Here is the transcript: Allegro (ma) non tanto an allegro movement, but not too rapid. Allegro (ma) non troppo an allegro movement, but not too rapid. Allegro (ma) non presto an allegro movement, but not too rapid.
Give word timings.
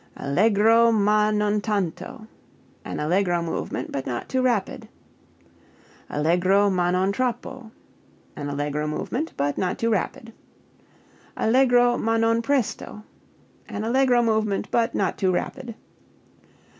Allegro 0.17 0.91
(ma) 0.91 1.29
non 1.29 1.61
tanto 1.61 2.25
an 2.83 2.99
allegro 2.99 3.43
movement, 3.43 3.91
but 3.91 4.07
not 4.07 4.27
too 4.27 4.41
rapid. 4.41 4.89
Allegro 6.09 6.71
(ma) 6.71 6.89
non 6.89 7.11
troppo 7.13 7.69
an 8.35 8.49
allegro 8.49 8.87
movement, 8.87 9.31
but 9.37 9.59
not 9.59 9.77
too 9.77 9.91
rapid. 9.91 10.33
Allegro 11.37 11.99
(ma) 11.99 12.17
non 12.17 12.41
presto 12.41 13.03
an 13.69 13.83
allegro 13.83 14.23
movement, 14.23 14.67
but 14.71 14.95
not 14.95 15.19
too 15.19 15.31
rapid. 15.31 15.75